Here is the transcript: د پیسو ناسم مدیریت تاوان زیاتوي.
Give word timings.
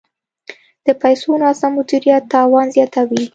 د 0.85 0.87
پیسو 1.01 1.31
ناسم 1.43 1.71
مدیریت 1.77 2.23
تاوان 2.33 2.67
زیاتوي. 2.75 3.23